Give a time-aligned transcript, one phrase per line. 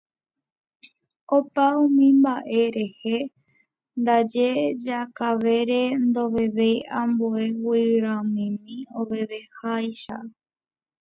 [1.37, 3.17] Opa umi mba'e rehe
[4.01, 4.47] ndaje
[4.83, 10.15] Jakavere ndovevéi ambue guyramimi oveveháicha.